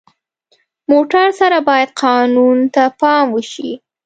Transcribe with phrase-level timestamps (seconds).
[0.91, 3.71] موټر سره باید قانون ته پام وشي.